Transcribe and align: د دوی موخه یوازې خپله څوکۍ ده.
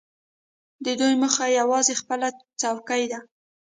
د 0.85 0.87
دوی 0.99 1.13
موخه 1.21 1.45
یوازې 1.59 1.93
خپله 2.01 2.27
څوکۍ 2.61 3.03
ده. 3.11 3.19